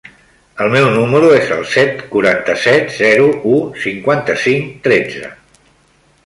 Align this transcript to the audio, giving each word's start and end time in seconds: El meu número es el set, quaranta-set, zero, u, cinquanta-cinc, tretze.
El 0.63 0.69
meu 0.75 0.85
número 0.93 1.27
es 1.39 1.51
el 1.57 1.61
set, 1.73 2.01
quaranta-set, 2.13 2.89
zero, 3.03 3.29
u, 3.57 3.61
cinquanta-cinc, 3.85 4.73
tretze. 4.89 5.33